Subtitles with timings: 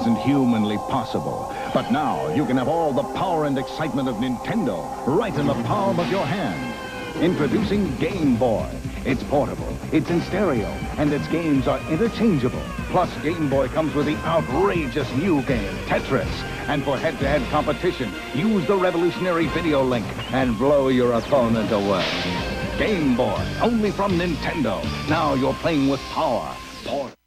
[0.00, 1.52] isn't humanly possible.
[1.74, 5.54] But now you can have all the power and excitement of Nintendo right in the
[5.64, 6.74] palm of your hand.
[7.22, 8.66] Introducing Game Boy.
[9.04, 10.68] It's portable, it's in stereo,
[10.98, 12.62] and its games are interchangeable.
[12.90, 16.28] Plus, Game Boy comes with the outrageous new game, Tetris.
[16.68, 22.06] And for head-to-head competition, use the revolutionary video link and blow your opponent away.
[22.78, 24.82] Game Boy, only from Nintendo.
[25.08, 26.54] Now you're playing with power.
[26.84, 27.19] Port-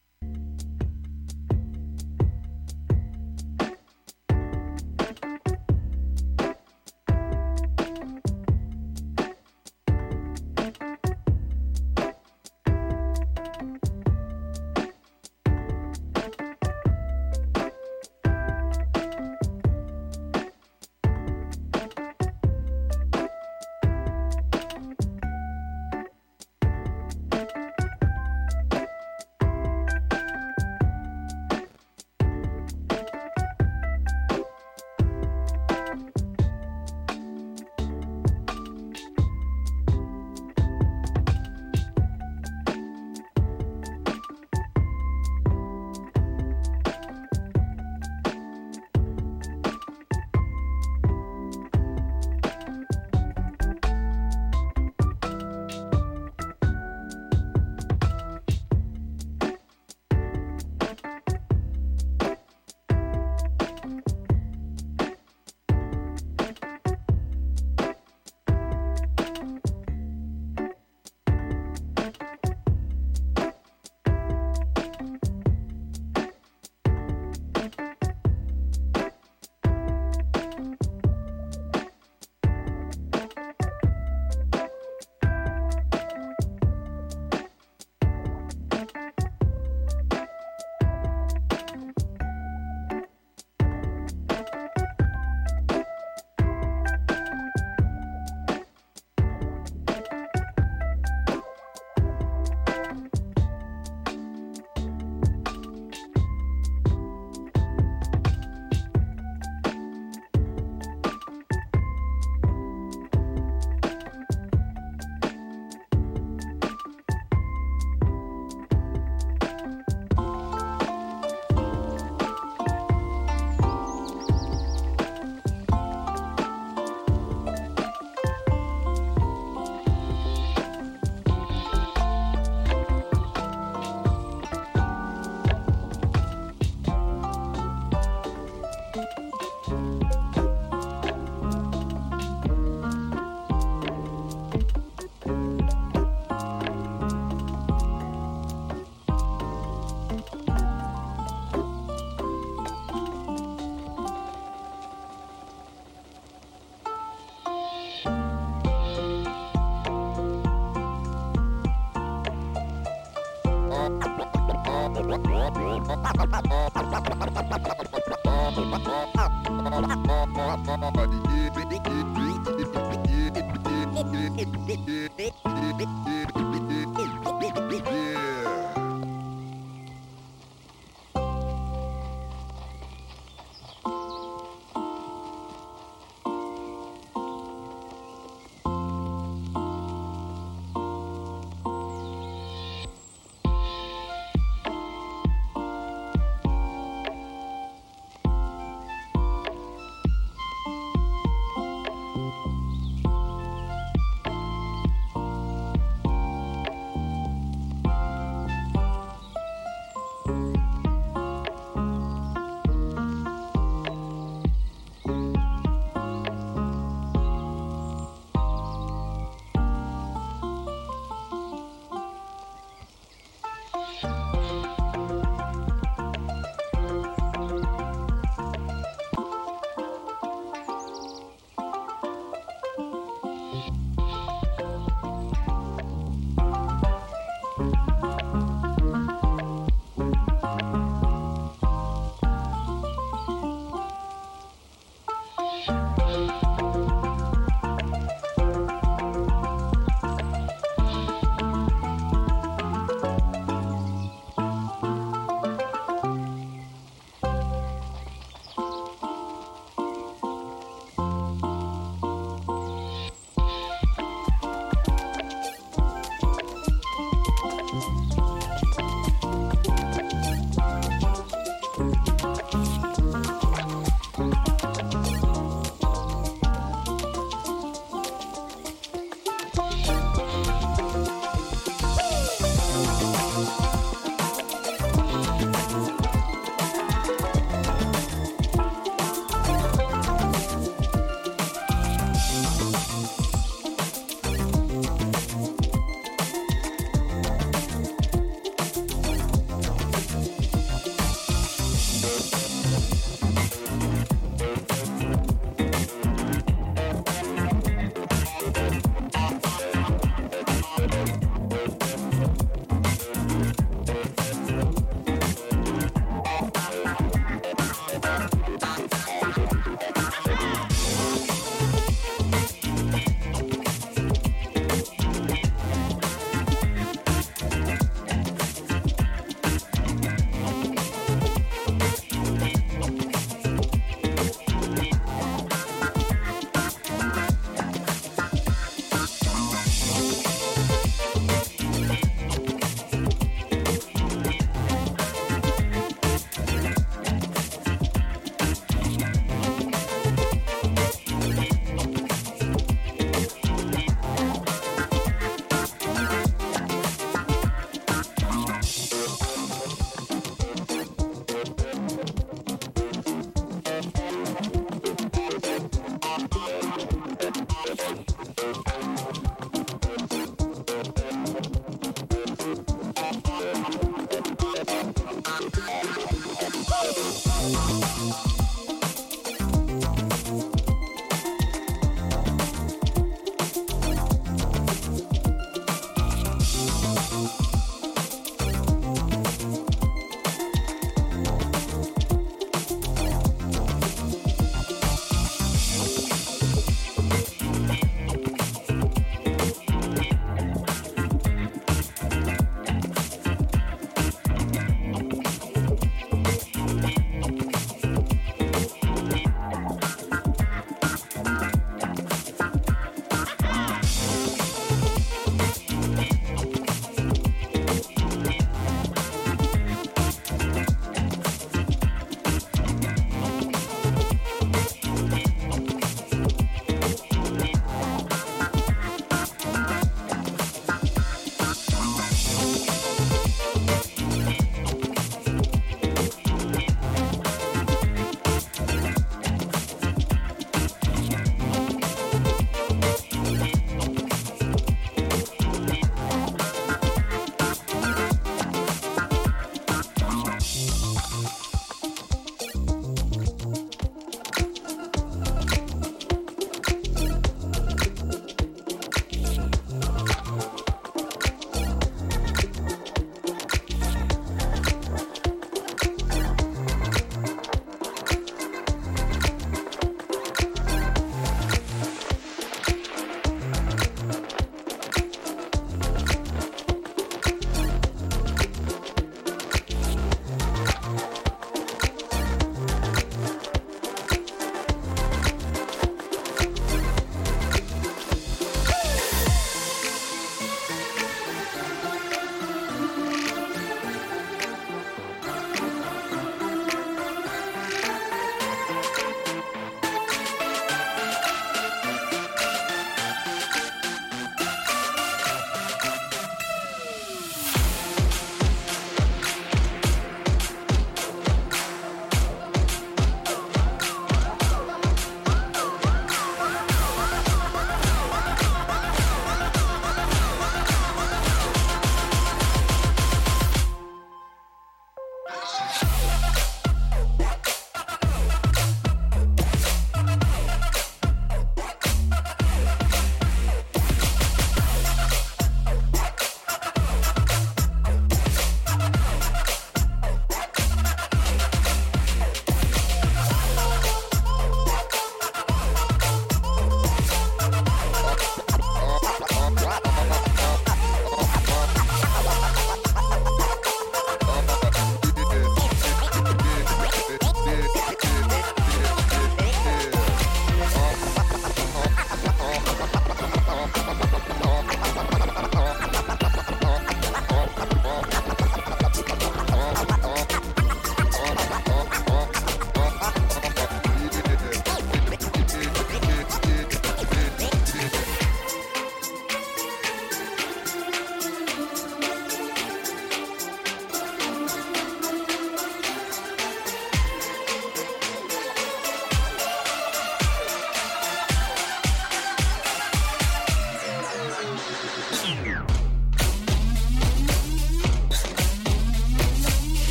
[175.84, 176.13] it.